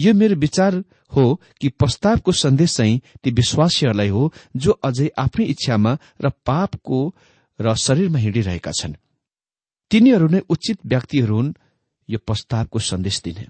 यो 0.00 0.14
मेरो 0.14 0.36
विचार 0.36 0.82
हो 1.16 1.40
कि 1.60 1.68
प्रस्तावको 1.68 2.32
सन्देश 2.32 2.76
चाहिँ 2.76 3.00
ती 3.22 3.30
विश्वासीहरूलाई 3.30 4.08
हो 4.08 4.32
जो 4.56 4.72
अझै 4.72 5.08
आफ्नै 5.18 5.44
इच्छामा 5.44 5.98
र 6.24 6.30
पापको 6.46 7.14
र 7.60 7.74
शरीरमा 7.74 8.18
हिँडिरहेका 8.18 8.72
छन्। 8.72 8.94
तिनीहरू 9.90 10.28
नै 10.28 10.40
उचित 10.50 10.78
व्यक्तिहरू 10.86 11.36
हुन् 11.36 11.54
यो 12.10 12.18
प्रस्तावको 12.18 12.78
सन्देश 12.78 13.22
दिने। 13.24 13.46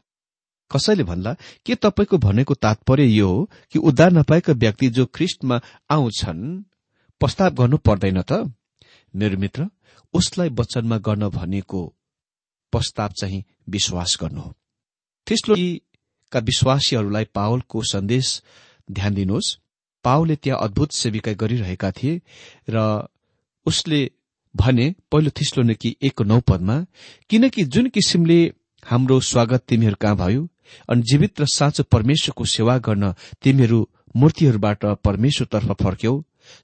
कसैले 0.70 1.04
भन्ला 1.04 1.34
के 1.66 1.74
तपाईँको 1.74 2.18
भनेको 2.18 2.54
तात्पर्य 2.54 3.04
यो 3.04 3.28
हो 3.28 3.50
कि 3.72 3.78
उद्धार 3.78 4.12
नपाएका 4.12 4.52
व्यक्ति 4.52 4.88
जो 4.88 5.06
ख्रिस्टमा 5.06 5.60
आउँछन् 5.90 6.62
प्रस्ताव 7.20 7.50
गर्नु 7.50 7.76
पर्दैन 7.76 8.22
त? 8.22 8.54
मेरो 9.16 9.38
मित्र 9.38 9.68
उसलाई 10.14 10.48
वचनमा 10.48 10.98
गर्न 10.98 11.28
भनेको 11.28 11.94
प्रस्ताव 12.72 13.12
चाहिँ 13.20 13.44
विश्वास 13.68 14.18
गर्नु 14.20 14.40
हो। 14.40 14.54
का 16.32 16.38
विश्वासीहरूलाई 16.38 17.24
पावलको 17.24 17.82
सन्देश 17.82 18.42
ध्यान 18.90 19.14
दिनुहोस्। 19.14 19.58
पावलले 20.04 20.36
त्यहाँ 20.36 20.60
अद्भुत 20.60 20.92
सेविका 20.92 21.32
गरिरहेका 21.32 21.92
थिए 21.92 22.20
र 22.70 23.08
उसले 23.66 24.10
भने 24.56 24.94
पहिलो 25.12 25.30
थिस्लो 25.30 25.74
कि 25.74 25.96
एक 26.02 26.22
नौ 26.22 26.40
पदमा 26.40 26.86
किनकि 27.30 27.64
जुन 27.64 27.88
किसिमले 27.88 28.52
हाम्रो 28.86 29.20
स्वागत 29.20 29.64
तिमीहरू 29.68 29.96
कहाँ 30.00 30.16
भयो 30.16 30.48
अनि 30.88 31.02
जीवित 31.02 31.40
र 31.40 31.46
साँचो 31.48 31.82
परमेश्वरको 31.92 32.44
सेवा 32.46 32.78
गर्न 32.78 33.12
तिमीहरू 33.42 33.78
मूर्तिहरूबाट 34.16 34.84
परमेश्वरतर्फ 35.04 35.70
फर्क्यौ 35.82 36.14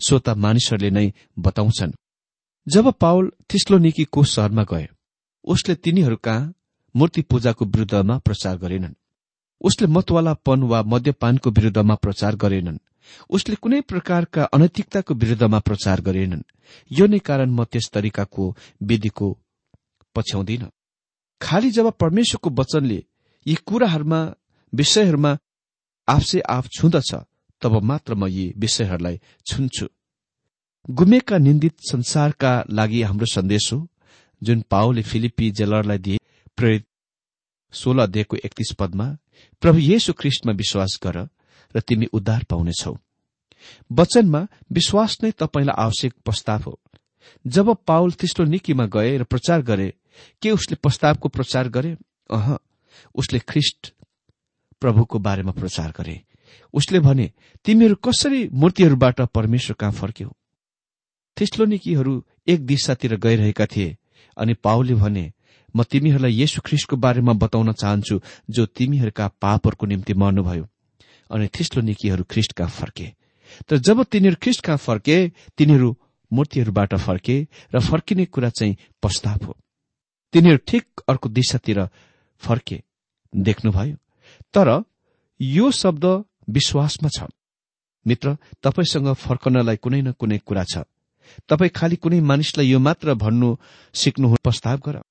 सो 0.00 0.18
त 0.18 0.28
मानिसहरूले 0.36 0.90
नै 0.90 1.06
बताउँछन्। 1.38 1.92
जब 2.66 2.86
पावल 3.00 3.30
थिस्लोनिकीको 3.50 4.24
शहरमा 4.24 4.64
गए 4.64 4.86
उसले 5.44 5.74
तिनीहरू 5.74 6.16
कहाँ 6.16 6.52
मूर्ति 6.94 7.22
पूजाको 7.22 7.64
विरूद्धमा 7.64 8.16
प्रचार 8.18 8.56
गरेनन्। 8.58 8.94
उसले 9.60 9.86
मतवालापन 9.86 10.62
वा 10.62 10.82
मद्यपानको 10.82 11.50
विरूद्धमा 11.50 11.94
प्रचार 11.94 12.36
गरेनन्। 12.36 12.78
उसले 13.30 13.56
कुनै 13.56 13.80
प्रकारका 13.80 14.42
अनैतिकताको 14.54 15.14
विरूद्धमा 15.14 15.58
प्रचार 15.58 16.00
गरेनन्। 16.00 16.42
यो 16.90 17.06
नै 17.06 17.18
कारण 17.18 17.50
म 17.50 17.64
त्यस 17.64 17.90
तरिकाको 17.92 18.44
विधिको 18.82 19.28
पछ्याउँदिन। 20.16 20.64
खालि 21.40 21.70
जब 21.70 21.90
परमेश्वरको 22.00 22.50
वचनले 22.50 22.98
यी 23.46 23.54
कुराहरूमा 23.66 24.20
विषयहरूमा 24.72 25.38
आफसे 26.08 26.40
आफ 26.40 26.68
छुँदछ 26.68 27.14
तब 27.62 27.82
मात्र 27.82 28.14
म 28.14 28.26
यी 28.26 28.52
विषयहरूलाई 28.56 29.20
छुन्छु। 29.46 29.86
गुमेका 30.90 31.38
निन्दित 31.38 31.76
संसारका 31.80 32.52
लागि 32.70 33.02
हाम्रो 33.02 33.26
सन्देश 33.26 33.72
हो 33.72 33.88
जुन 34.42 34.60
पाओले 34.70 35.02
फिलिपी 35.02 35.50
जेलरलाई 35.50 35.98
दिए। 35.98 36.18
प्रेरित 36.56 36.86
सोह्र 37.72 37.98
अध्यायको 37.98 38.36
एकतिस 38.36 38.72
पदमा 38.78 39.06
प्रभु 39.62 39.78
येशु 39.78 40.12
ख्रिस्टमा 40.12 40.52
विश्वास 40.52 40.98
गर 41.02 41.16
र 41.74 41.80
तिमी 41.80 42.06
उद्धार 42.06 42.44
पाउनेछौ। 42.44 42.96
वचनमा 43.92 44.46
विश्वास 44.72 45.18
नै 45.22 45.30
तपाईँलाई 45.30 45.74
आवश्यक 45.84 46.14
प्रस्ताव 46.24 46.62
हो। 46.66 46.80
जब 47.46 47.76
पाउल 47.86 48.12
तिस्लो 48.12 48.44
निकीमा 48.46 48.86
गए 48.86 49.16
र 49.18 49.24
प्रचार 49.24 49.62
गरे 49.62 49.92
के 50.42 50.50
उसले 50.50 50.76
प्रस्तावको 50.76 51.28
प्रचार 51.28 51.68
गरे? 51.68 51.96
अह 52.30 52.58
उसले 53.14 53.38
ख्रिस्ट 53.38 53.92
प्रभुको 54.80 55.18
बारेमा 55.18 55.52
प्रचार 55.52 55.92
गरे। 55.96 56.22
उसले 56.74 57.00
भने 57.00 57.30
तिमीहरू 57.64 57.94
कसरी 57.94 58.48
मूर्तिहरूबाट 58.52 59.20
परमेश्वर 59.20 59.76
कहाँ 59.80 59.92
फर्क्यौ? 59.92 60.30
थिस्लोनिकीहरू 61.40 62.24
एक 62.48 62.66
दिशातिर 62.66 63.16
गइरहेका 63.16 63.66
थिए 63.66 63.96
अनि 64.38 64.54
पाउले 64.54 64.94
भने 64.94 65.32
म 65.76 65.82
तिमीहरूलाई 65.82 66.32
येशु 66.32 66.60
ख्रिस्टको 66.60 66.96
बारेमा 66.96 67.32
बताउन 67.32 67.72
चाहन्छु 67.72 68.20
जो 68.50 68.66
तिमीहरूका 68.66 69.28
पापहरूको 69.28 69.86
निम्ति 69.86 70.14
मर्नुभयो। 70.14 70.68
अनि 71.30 71.48
थिस्लोनिकीहरू 71.48 72.24
ख्रिस्टका 72.24 72.66
फर्के? 72.66 73.12
तर 73.68 73.76
जब 73.76 74.02
तिनीहरू 74.04 74.36
ख्रिस्ट 74.42 74.60
कहाँ 74.60 74.78
फर्के 74.78 75.32
तिनीहरू 75.58 75.96
मूर्तिहरूबाट 76.32 76.94
फर्के 76.94 77.46
र 77.74 77.80
फर्किने 77.80 78.24
कुरा 78.24 78.48
चाहिँ 78.48 78.76
प्रस्ताव 79.02 79.46
हो। 79.46 79.56
तिनीहरू 80.32 80.58
ठिक 80.66 80.86
अर्को 81.08 81.28
दिशातिर 81.28 81.88
फर्के 82.38 82.82
देख्नुभयो। 83.36 83.96
तर 84.54 84.84
यो 85.40 85.70
शब्द 85.70 86.04
विश्वासमा 86.50 87.08
छ। 87.08 87.28
मित्र 88.06 88.36
तपाईँसँग 88.62 89.14
फर्कनलाई 89.14 89.76
कुनै 89.76 90.02
न 90.02 90.12
कुनै 90.12 90.38
कुरा 90.38 90.64
छ। 90.64 90.84
तपाईँ 91.48 91.70
खालि 91.70 91.96
कुनै 91.96 92.20
मानिसलाई 92.20 92.66
यो 92.66 92.78
मात्र 92.78 93.14
भन्नु 93.14 93.56
सिक्नु 93.94 94.34
प्रस्ताव 94.34 94.78
गर। 94.78 95.02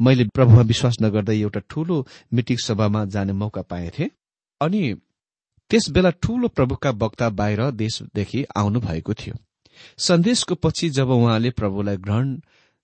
मैले 0.00 0.24
प्रभुमा 0.24 0.62
विश्वास 0.62 0.96
नगर्दै 1.02 1.36
एउटा 1.40 1.60
ठूलो 1.70 2.06
मिटिङ 2.32 2.56
सभामा 2.56 3.04
जाने 3.04 3.32
मौका 3.32 3.62
पाएथे 3.62 4.10
अनि 4.60 4.94
त्यस 5.70 5.88
बेला 5.90 6.10
ठूलो 6.10 6.48
प्रभुका 6.48 6.90
वक्ता 6.90 7.28
बाहिर 7.30 7.70
देशदेखि 7.70 8.44
आउनु 8.56 8.80
भएको 8.80 9.14
थियो। 9.14 9.34
सन्देशको 9.98 10.54
पछि 10.54 10.90
जब 10.90 11.08
उहाँले 11.08 11.50
प्रभुलाई 11.50 11.96
ग्रहण 11.96 12.40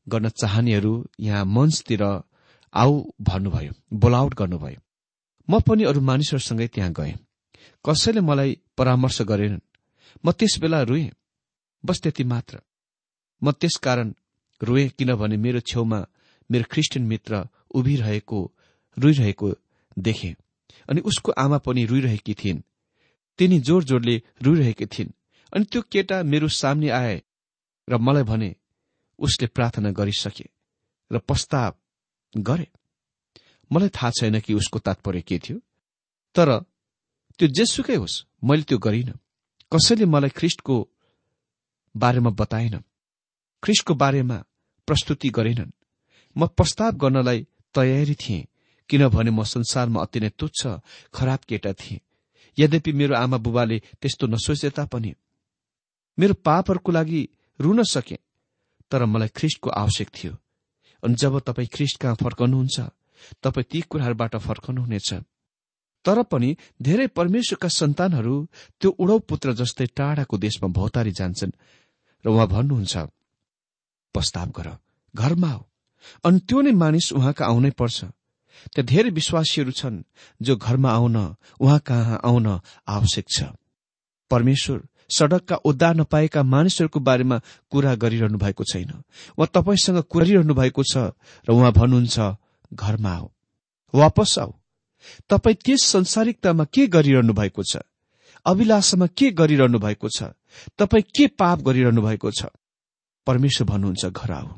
गर्न 0.08 0.28
चाहनेहरू 0.28 0.92
यहाँ 1.20 1.44
मञ्चतिर 1.44 2.02
आऊ 2.74 2.92
भन्नुभयो 3.20 3.72
बोलाउट 3.92 4.34
गर्नुभयो। 4.34 4.80
म 5.48 5.60
पनि 5.60 5.84
अरू 5.84 6.00
मानिसहरूसँगै 6.00 6.66
त्यहाँ 6.68 6.92
गएँ। 6.92 7.14
कसैले 7.84 8.20
मलाई 8.20 8.58
परामर्श 8.76 9.22
गरेनन्। 9.22 9.66
म 10.24 10.32
त्यस 10.32 10.58
बेला 10.60 10.82
रुएँ। 10.82 11.10
बस 11.84 12.00
त्यति 12.00 12.24
मात्र। 12.24 12.60
म 13.42 13.52
त्यसकारण 13.52 14.14
रोएँ 14.60 14.88
किनभने 14.88 15.36
मेरो 15.36 15.60
छेउमा 15.60 16.00
मेरो 16.50 16.64
ख्रिस्टियन 16.70 17.06
मित्र 17.06 17.48
उभिरहेको 17.74 18.40
रुइरहेको 18.96 19.48
देखे 19.96 20.34
अनि 20.88 21.00
उसको 21.00 21.32
आमा 21.32 21.58
पनि 21.58 21.84
रुइरहेकी 21.84 22.34
थिइन्। 22.34 22.62
तिनी 23.38 23.58
जोर 23.60 23.84
जोरले 23.84 24.22
रुइरहेकी 24.42 24.86
थिइन् 24.86 25.12
अनि 25.52 25.64
त्यो 25.64 25.82
केटा 25.82 26.22
मेरो 26.22 26.48
सामने 26.48 26.88
आए 26.92 27.22
र 27.88 27.96
मलाई 27.96 28.22
भने 28.22 28.54
उसले 29.18 29.46
प्रार्थना 29.46 29.90
गरिसके 29.90 30.46
र 31.10 31.18
प्रस्ताव 31.18 31.74
गरे। 32.34 32.66
मलाई 33.70 33.88
थाहा 33.88 34.10
छैन 34.10 34.40
कि 34.40 34.54
उसको 34.54 34.78
तात्पर्य 34.78 35.20
के 35.20 35.38
थियो 35.38 35.58
तर 36.34 36.58
त्यो 37.38 37.48
जेसुकै 37.48 37.94
होस् 37.94 38.22
मैले 38.44 38.62
त्यो 38.62 38.78
गरिन। 38.78 39.10
कसैले 39.72 40.04
मलाई 40.04 40.30
ख्रिस्टको 40.30 40.76
बारेमा 41.94 42.30
बताएन। 42.30 42.76
ख्रिस्टको 43.62 43.94
बारेमा 43.94 44.44
प्रस्तुति 44.88 45.28
गरेनन्। 45.28 45.70
म 46.36 46.46
प्रस्ताव 46.46 46.92
गर्नलाई 46.92 47.46
तयारी 47.74 48.14
थिएँ 48.14 48.46
किनभने 48.90 49.30
म 49.30 49.44
संसारमा 49.44 50.02
अति 50.02 50.20
नै 50.20 50.28
तुच्छ 50.38 50.66
खराब 51.14 51.40
केटा 51.48 51.72
थिएँ। 51.72 52.00
यद्यपि 52.58 52.92
मेरो 52.92 53.14
आमा 53.14 53.36
बुबाले 53.36 53.78
त्यस्तो 54.00 54.26
नसोचे 54.26 54.70
तापनि 54.70 55.14
मेरो 56.18 56.34
पापहरूको 56.34 56.92
लागि 56.92 57.28
रुन 57.60 57.82
सके 57.82 58.18
तर 58.90 59.04
मलाई 59.04 59.28
ख्रिस्टको 59.28 59.70
आवश्यक 59.70 60.08
थियो। 60.08 60.36
अनि 61.02 61.14
जब 61.14 61.38
तपाईँ 61.40 61.68
ख्रिस्ट 61.68 61.96
कहाँ 62.00 62.14
फर्कनुहुन्छ 62.14 62.80
तपाईँ 63.42 63.68
ती 63.70 63.80
कुराहरूबाट 63.80 64.36
फर्कनुहुनेछ। 64.36 65.10
तर 66.04 66.22
पनि 66.22 66.56
धेरै 66.82 67.06
परमेश्वरका 67.12 67.68
सन्तानहरू 67.68 68.34
त्यो 68.80 68.90
उडौ 68.98 69.18
पुत्र 69.20 69.52
जस्तै 69.52 69.86
टाढाको 69.96 70.36
देशमा 70.38 70.68
भौतारी 70.68 71.12
जान्छन् 71.12 71.52
र 72.24 72.26
उहाँ 72.28 72.48
भन्नुहुन्छ 72.48 72.94
प्रस्ताव 74.14 74.48
गर 74.56 74.68
घरमा 75.14 75.50
आऊ। 75.50 75.62
अनि 76.24 76.38
त्यो 76.48 76.60
नै 76.60 76.72
मानिस 76.72 77.12
उहाँका 77.12 77.44
आउनै 77.46 77.70
पर्छ। 77.70 77.98
त्यहाँ 78.72 78.86
धेरै 78.86 79.10
विश्वासीहरू 79.10 79.72
छन् 79.72 80.04
जो 80.42 80.56
घरमा 80.56 80.90
आउन 80.90 81.16
उहाँ 81.60 81.80
कहाँ 81.80 82.20
आउन 82.24 82.46
आवश्यक 82.88 83.26
छ। 83.28 83.38
परमेश्वर 84.30 84.78
सड़कका 85.10 85.56
उद्धार 85.56 85.94
नपाएका 85.94 86.42
मानिसहरूको 86.42 87.00
बारेमा 87.00 87.40
कुरा 87.70 87.94
गरिरहनु 87.94 88.38
भएको 88.38 88.64
छैन। 88.64 88.90
उहाँ 89.38 89.48
तपाईँसँग 89.54 90.04
गरिरहनु 90.16 90.54
भएको 90.54 90.82
छ 90.82 90.96
र 91.48 91.52
उहाँ 91.52 91.72
भन्नुहुन्छ 91.72 92.20
घरमा 92.74 93.12
आऊ। 93.14 93.28
वापस 93.94 94.38
आऊ। 94.38 94.52
तपाईँ 95.30 95.56
त्यस 95.64 95.84
संसारिकतामा 95.84 96.64
के 96.64 96.86
गरिरहनु 96.86 97.32
भएको 97.32 97.62
छ? 97.62 97.76
अभिलाषामा 98.46 99.06
के 99.06 99.30
गरिरहनु 99.30 99.78
भएको 99.78 100.08
छ? 100.08 100.22
तपाईँ 100.78 101.02
के 101.02 101.26
पाप 101.26 101.60
गरिरहनु 101.60 102.02
भएको 102.02 102.30
छ? 102.30 102.44
परमेश्वर 103.26 103.68
भन्नुहुन्छ 103.68 104.04
घर 104.04 104.30
आऊ। 104.30 104.48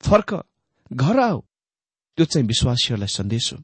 फर्क। 0.00 0.44
घर 0.92 1.20
आऊ। 1.20 1.40
त्यो 2.16 2.26
चाहिँ 2.26 2.46
विश्वासीहरूलाई 2.46 3.08
सन्देश 3.08 3.52
हो। 3.52 3.58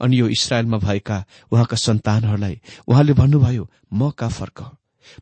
अनि 0.00 0.20
यो 0.20 0.28
इसरायलमा 0.28 0.78
भएका 0.78 1.24
उहाँका 1.52 1.76
सन्तानहरूलाई 1.76 2.60
उहाँले 2.88 3.12
भन्नुभयो 3.12 3.70
म 3.92 4.10
कहाँ 4.10 4.30
फर्क। 4.30 4.76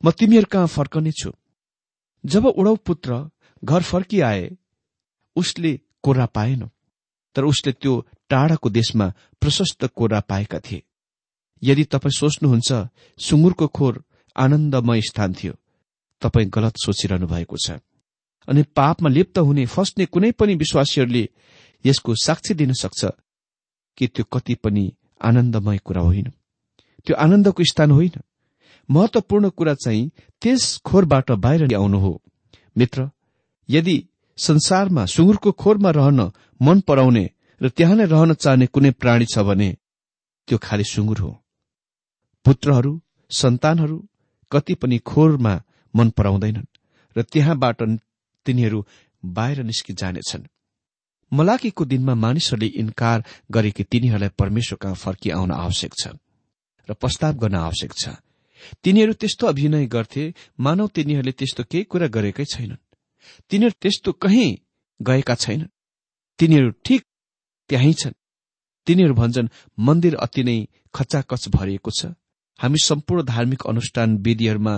म 0.05 0.11
तिमीहरू 0.11 0.47
कहाँ 0.51 0.67
फर्कने 0.67 1.13
छु? 1.13 1.33
जब 2.27 2.47
उडौ 2.47 2.77
पुत्र 2.77 3.31
घर 3.65 3.83
फर्किआए 3.83 4.51
उसले 5.37 5.81
कोरा 6.03 6.27
पाएन। 6.27 6.71
तर 7.35 7.45
उसले 7.45 7.73
त्यो 7.73 8.07
टाढाको 8.29 8.71
देशमा 8.71 9.13
प्रशस्त 9.41 9.85
कोरा 9.85 10.21
पाएका 10.21 10.59
थिए। 10.59 10.83
यदि 11.63 11.85
तपाईँ 11.85 12.13
सोच्नुहुन्छ 12.13 12.89
सुँगुरको 13.19 13.67
खोर 13.69 14.05
आनन्दमय 14.37 15.01
स्थान 15.01 15.35
थियो। 15.35 15.55
तपाईँ 16.21 16.49
गलत 16.49 16.75
सोचिरहनु 16.77 17.27
भएको 17.27 17.57
छ। 17.57 17.71
अनि 18.49 18.63
पापमा 18.63 19.09
लिप्त 19.09 19.39
हुने 19.39 19.67
फस्ने 19.67 20.07
कुनै 20.07 20.33
पनि 20.33 20.55
विश्वासीहरूले 20.55 21.29
यसको 21.87 22.15
साक्षी 22.15 22.55
दिन 22.55 22.73
सक्छ 22.73 23.05
कि 23.97 24.07
त्यो 24.07 24.25
कति 24.25 24.55
पनि 24.55 24.95
आनन्दमय 25.23 25.79
कुरा 25.79 26.03
होइन। 26.03 26.33
त्यो 27.07 27.17
आनन्दको 27.17 27.65
स्थान 27.65 27.91
होइन। 27.91 28.13
महत्वपूर्ण 28.89 29.49
कुरा 29.51 29.75
चाहिँ 29.75 30.11
त्यस 30.43 30.77
खोरबाट 30.85 31.31
बाहिर 31.45 31.75
आउनु 31.75 31.99
हो। 31.99 32.21
मित्र 32.77 33.11
यदि 33.69 33.97
संसारमा 34.39 35.05
सुँगुरको 35.07 35.53
खोरमा 35.53 35.91
रहन 35.91 36.21
मन 36.61 36.81
पराउने 36.81 37.25
र 37.61 37.69
त्यहाँ 37.69 37.97
नै 37.97 38.05
रहन 38.05 38.35
चाहने 38.35 38.67
कुनै 38.67 38.91
प्राणी 38.93 39.27
छ 39.27 39.39
भने 39.39 39.71
त्यो 40.49 40.59
खालि 40.59 40.85
सुँगुर 40.85 41.19
हो। 41.19 41.31
पुत्रहरू 42.47 43.01
सन्तानहरू 43.31 43.97
कति 44.53 44.75
पनि 44.75 44.99
खोरमा 45.01 45.61
मन 45.95 46.11
पराउँदैनन् 46.11 46.73
र 47.17 47.23
त्यहाँबाट 47.23 47.83
तिनीहरू 48.47 48.85
बाहिर 49.23 49.63
निस्किजानेछन्। 49.63 50.45
मलाकीको 51.33 51.85
दिनमा 51.85 52.15
मानिसहरूले 52.15 52.67
इन्कार 52.81 53.25
गरे 53.51 53.71
कि 53.71 53.85
तिनीहरूलाई 53.85 54.29
परमेश्वर 54.39 54.79
कहाँ 54.83 54.95
फर्किआउन 54.95 55.51
आवश्यक 55.53 55.93
छ 55.95 56.09
र 56.89 56.95
प्रस्ताव 56.95 57.33
गर्न 57.35 57.55
आवश्यक 57.57 57.93
छ। 57.93 58.09
तिनीहरू 58.83 59.13
त्यस्तो 59.13 59.47
अभिनय 59.47 59.87
गर्थे 59.87 60.25
मानव 60.61 60.87
तिनीहरूले 60.87 61.33
त्यस्तो 61.33 61.63
केही 61.71 61.85
कुरा 61.85 62.07
गरेकै 62.07 62.45
छैनन्। 62.45 62.83
तिनीहरू 63.51 63.75
त्यस्तो 63.81 64.13
कहीँ 64.13 64.51
गएका 65.01 65.35
छैनन्। 65.35 65.73
तिनीहरू 66.39 66.71
ठिक 66.85 67.03
त्यहीँ 67.71 67.93
छन्। 67.93 68.21
तिनीहरू 68.87 69.15
भन्छन् 69.15 69.49
मन्दिर 69.79 70.15
अति 70.17 70.43
नै 70.43 70.57
खचाखच 70.95 71.49
भरिएको 71.49 71.91
छ। 71.91 72.07
हामी 72.59 72.79
सम्पूर्ण 72.79 73.23
धार्मिक 73.23 73.67
अनुष्ठान 73.67 74.17
विधिहरूमा 74.17 74.75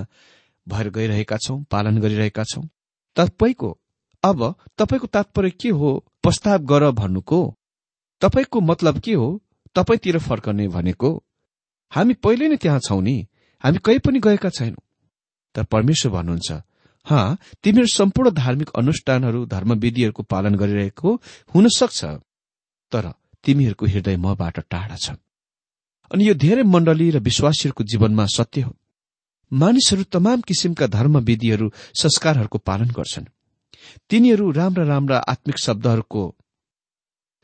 भएर 0.66 0.90
गइरहेका 0.90 1.37
छौं 1.37 1.62
पालन 1.62 1.99
गरिरहेका 1.99 2.44
छौं। 2.44 2.64
तपाईँको 3.16 3.70
अब 4.25 4.55
तपाईँको 4.79 5.07
तात्पर्य 5.07 5.51
के 5.51 5.68
हो? 5.68 5.90
प्रस्ताव 6.22 6.59
गर 6.59 6.90
भन्नुको? 6.90 7.40
तपाईँको 8.20 8.61
मतलब 8.61 8.99
के 8.99 9.12
हो? 9.12 9.29
तपाईँतिर 9.75 10.18
फर्कने 10.18 10.68
भनेको? 10.68 11.11
हामी 11.92 12.14
पहिले 12.14 12.49
नै 12.49 12.57
त्यहाँ 12.57 12.81
छौं 12.81 13.01
नि। 13.03 13.27
हामी 13.64 13.79
कहीँ 13.85 13.99
पनि 13.99 14.21
गएका 14.21 14.49
छैनौं। 14.49 14.83
तर 15.55 15.64
परमेश्वर 15.64 16.12
भन्नुहुन्छ 16.12 16.53
हा 17.07 17.37
तिमीहरू 17.62 17.87
सम्पूर्ण 17.87 18.31
धार्मिक 18.31 18.71
अनुष्ठानहरू 18.77 19.47
धर्मविधिहरूको 19.47 20.23
पालन 20.23 20.55
गरिरहेको 20.55 21.14
हुन 21.55 21.69
सक्छ 21.69 22.05
तर 22.92 23.12
तिमीहरूको 23.45 23.87
हृदय 23.87 24.16
मबाट 24.16 24.59
टाढा 24.71 24.97
छ। 24.97 25.11
अनि 26.11 26.29
यो 26.29 26.35
धेरै 26.35 26.62
मण्डली 26.62 27.11
र 27.11 27.19
विश्वासीहरूको 27.19 27.85
जीवनमा 27.85 28.27
सत्य 28.27 28.61
हो। 28.61 28.77
मानिसहरू 29.53 30.03
तमाम 30.03 30.40
किसिमका 30.40 30.87
धर्मविधिहरू 30.87 31.73
संस्कारहरूको 31.95 32.59
पालन 32.59 32.90
गर्छन्। 32.90 33.27
तिनीहरू 34.11 34.51
राम्रा 34.51 34.85
राम्रा 34.85 35.19
आत्मिक 35.19 35.59
शब्दहरूको 35.59 36.23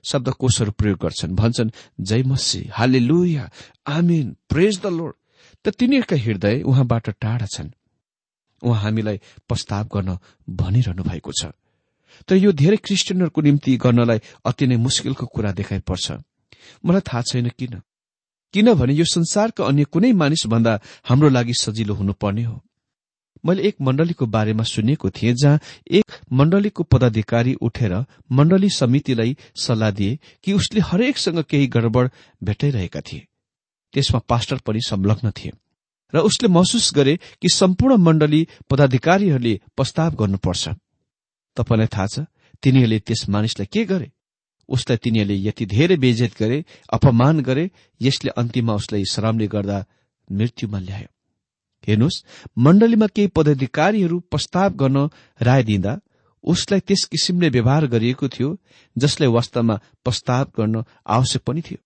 शब्दकोशहरू 0.05 0.71
प्रयोग 0.71 0.99
गर्छन्। 0.99 1.35
भन्छन् 1.35 1.71
जय 2.01 2.23
मसी 2.23 2.63
हाले 2.73 3.01
लुया 3.01 3.51
आमिन 3.87 4.37
प्रेज 4.49 4.81
द 4.81 4.87
लोड 4.87 5.15
त 5.65 5.69
तिनीहरूका 5.69 6.17
हृदय 6.17 6.63
उहाँबाट 6.63 7.11
टाढा 7.21 7.47
छन्। 7.47 7.71
उहाँ 8.63 8.83
हामीलाई 8.83 9.21
प्रस्ताव 9.49 9.85
गर्न 9.95 10.19
भनिरहनु 10.51 11.03
भएको 11.03 11.33
छ। 11.33 11.53
तर 12.29 12.37
यो 12.37 12.53
धेरै 12.53 12.77
क्रिस्चियनहरूको 12.77 13.41
निम्ति 13.41 13.77
गर्नलाई 13.77 14.21
अति 14.45 14.67
नै 14.67 14.77
मुस्किलको 14.77 15.27
कुरा 15.27 15.53
देखाइ 15.53 15.81
पर्छ। 15.81 16.13
मलाई 16.87 17.01
थाहा 17.01 17.23
छैन 17.23 17.49
किन। 17.59 17.81
किनभने 18.55 18.93
यो 18.95 19.05
संसारका 19.05 19.65
अन्य 19.65 19.85
कुनै 19.85 20.13
मानिसभन्दा 20.13 20.81
हाम्रो 21.09 21.29
लागि 21.29 21.55
सजिलो 21.55 21.95
हुनुपर्ने 21.95 22.45
हो। 22.45 22.61
मैले 23.47 23.63
एक 23.63 23.77
मण्डलीको 23.81 24.27
बारेमा 24.27 24.63
सुनेको 24.63 25.11
थिएँ 25.11 25.35
जहाँ 25.35 25.61
एक 25.91 26.13
मण्डलीको 26.33 26.83
पदाधिकारी 26.83 27.55
उठेर 27.55 27.95
मण्डली 28.33 28.69
समितिलाई 28.71 29.37
सल्लाह 29.57 29.91
दिए 29.91 30.19
कि 30.45 30.53
उसले 30.53 30.81
हरेकसँग 30.81 31.43
केही 31.43 31.67
गडबड 31.67 32.11
भेटाइरहेका 32.45 33.01
थिए। 33.01 33.27
त्यसमा 33.95 34.21
पास्टर 34.29 34.59
पनि 34.67 34.81
संलग्न 34.89 35.31
थिए 35.31 35.53
र 36.13 36.19
उसले 36.21 36.49
महसुस 36.49 36.93
गरे 36.95 37.17
कि 37.41 37.49
सम्पूर्ण 37.49 37.97
मण्डली 37.97 38.47
पदाधिकारीहरूले 38.71 39.55
प्रस्ताव 39.77 40.11
गर्नुपर्छ। 40.15 40.69
तपाईँलाई 41.57 41.87
थाहा 41.87 42.07
छ 42.07 42.19
तिनीहरूले 42.63 42.99
त्यस 42.99 43.29
मानिसलाई 43.29 43.67
के 43.73 43.85
गरे? 43.85 44.09
उसलाई 44.69 44.97
तिनीहरूले 44.97 45.37
यति 45.49 45.65
धेरै 45.67 45.97
बेजेत 45.97 46.33
गरे 46.39 46.65
अपमान 46.93 47.41
गरे 47.41 47.65
यसले 48.01 48.31
अन्तिममा 48.37 48.75
उसलाई 48.75 49.05
श्रमले 49.13 49.47
गर्दा 49.49 49.79
मृत्युमा 50.29 50.79
ल्यायो। 50.79 51.11
हेर्नुहोस् 51.89 52.23
मण्डलीमा 52.59 53.07
केही 53.07 53.29
पदाधिकारीहरू 53.37 54.19
प्रस्ताव 54.31 54.71
गर्न 54.77 55.09
राय 55.41 55.63
दिँदा 55.65 55.93
उसलाई 56.45 56.81
त्यस 56.81 57.05
किसिमले 57.05 57.49
व्यवहार 57.49 57.87
गरिएको 57.87 58.29
थियो 58.29 58.49
जसलाई 58.97 59.29
वास्तवमा 59.29 59.77
प्रस्ताव 60.05 60.45
गर्न 60.59 60.85
आवश्यक 61.07 61.43
पनि 61.43 61.61
थियो। 61.61 61.79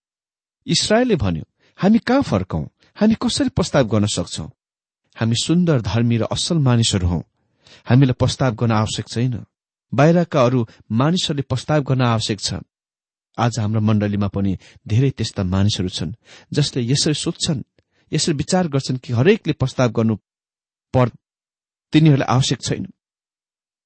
इसरायलले 0.66 1.16
भन्यो 1.16 1.44
हामी 1.76 1.98
कहाँ 1.98 2.22
फर्कौं? 2.22 2.64
हामी 2.96 3.14
कसरी 3.14 3.48
प्रस्ताव 3.48 3.84
गर्न 3.88 4.06
सक्छौ? 4.06 4.50
हामी 5.16 5.34
सुन्दर 5.34 5.80
धर्मी 5.80 6.16
र 6.16 6.22
असल 6.22 6.58
मानिसहरू 6.58 7.08
हौ। 7.08 7.20
हामीलाई 7.88 8.12
प्रस्ताव 8.12 8.54
गर्न 8.54 8.72
आवश्यक 8.72 9.08
छैन। 9.08 9.44
बाहिरका 9.94 10.44
अरू 10.44 10.66
मानिसहरूले 10.92 11.42
प्रस्ताव 11.42 11.82
गर्न 11.82 12.02
आवश्यक 12.02 12.40
छ। 12.40 12.54
आज 13.38 13.58
हाम्रो 13.58 13.80
मण्डलीमा 13.80 14.28
पनि 14.28 14.58
धेरै 14.88 15.10
त्यस्ता 15.10 15.42
मानिसहरू 15.42 15.88
छन् 15.88 16.12
जसले 16.52 16.82
यसरी 16.82 17.14
सोध्छन् 17.14 17.62
यसरी 18.12 18.34
विचार 18.34 18.68
गर्छन् 18.68 18.96
कि 18.96 19.12
हरेकले 19.12 19.52
प्रस्ताव 19.52 19.90
गर्नु 19.90 20.16
पर् 20.94 21.10
तिनीहरूलाई 21.92 22.34
आवश्यक 22.34 22.62
छैन। 22.62 22.86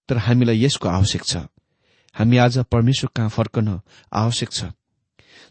तर 0.08 0.16
हामीलाई 0.16 0.64
यसको 0.64 0.88
आवश्यक 0.88 1.24
छ। 1.24 1.36
हामी 2.14 2.36
आज 2.36 2.58
परमेश्वर 2.58 3.10
कहाँ 3.16 3.28
फर्कन 3.28 3.80
आवश्यक 4.12 4.50
छ। 4.52 4.64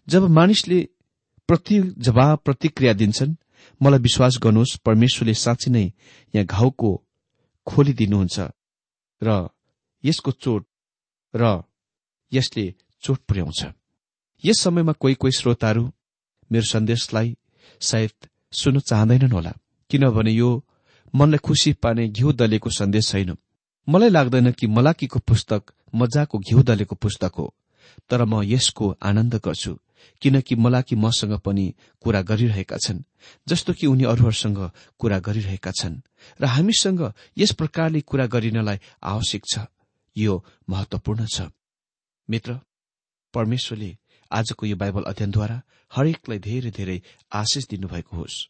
जब 0.08 0.30
मानिसले 0.30 0.90
प्रति 1.50 1.80
जवाब 1.98 2.40
प्रतिक्रिया 2.46 2.94
दिन्छन्। 2.94 3.36
मलाई 3.82 4.00
विश्वास 4.00 4.38
गर्नुहोस् 4.44 4.78
परमेश्वरले 4.86 5.34
साँच्ची 5.36 5.70
नै 5.72 5.86
यहाँ 6.34 6.46
घाउको 6.46 6.92
खोलिदिनुहुन्छ 7.68 8.38
र 9.22 9.50
यसको 10.04 10.32
चोट 10.32 10.66
र 11.34 11.44
यसले 12.32 12.66
चोट 13.04 13.20
पुर्याउँछ। 13.28 13.62
यस 14.44 14.62
समयमा 14.62 14.94
कोही 14.94 15.16
कोही 15.16 15.32
श्रोताहरू 15.32 15.84
मेरो 16.52 16.66
सन्देशलाई 16.66 17.36
सायद 17.82 18.30
सुन्न 18.54 18.80
चाहँदैनन् 18.80 19.34
होला 19.34 19.54
किनभने 19.90 20.32
यो 20.32 20.50
मनलाई 21.14 21.42
खुसी 21.42 21.74
पार्ने 21.82 22.08
घिउ 22.10 22.32
दलेको 22.32 22.70
सन्देश 22.70 23.10
छैन। 23.12 23.36
मलाई 23.88 24.10
लाग्दैन 24.10 24.52
कि 24.52 24.68
मलाकीको 24.68 25.20
पुस्तक 25.20 25.74
मजाको 25.94 26.40
घिउ 26.40 26.62
दलेको 26.64 26.96
पुस्तक 26.96 27.34
हो 27.38 27.54
तर 28.10 28.24
म 28.26 28.42
यसको 28.46 28.96
आनन्द 29.02 29.36
गर्छु। 29.46 29.74
किनकि 30.22 30.56
मलाकी 30.56 30.96
मसँग 30.96 31.40
पनि 31.40 31.74
कुरा 32.02 32.22
गरिरहेका 32.22 32.78
छन् 32.78 33.04
जस्तो 33.48 33.74
कि 33.74 33.88
उनी 33.88 34.04
अरूहरूसँग 34.04 34.72
कुरा 35.00 35.20
गरिरहेका 35.20 35.72
छन् 35.72 36.02
र 36.42 36.46
हामीसँग 36.46 37.14
यस 37.38 37.52
प्रकारले 37.52 38.02
कुरा 38.02 38.26
गरिनलाई 38.26 38.78
आवश्यक 39.04 39.44
छ। 39.54 39.60
यो 40.18 40.46
महत्वपूर्ण 40.70 41.26
छ। 41.26 41.42
मित्र 42.30 42.60
परमेश्वरले 43.34 43.98
आजको 44.32 44.66
यो 44.66 44.76
बाइबल 44.76 45.04
अध्ययनद्वारा 45.04 45.62
हरेकलाई 45.92 46.40
धेरै 46.40 46.72
धेरै 46.72 47.02
आशिष 47.34 47.68
दिनुभएको 47.68 48.18
होस्। 48.18 48.50